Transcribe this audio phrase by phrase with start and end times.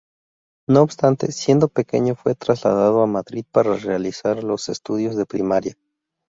[0.67, 5.75] No obstante, siendo pequeño fue trasladado a Madrid para realizar los estudios de primaria.